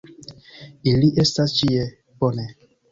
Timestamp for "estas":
1.27-1.57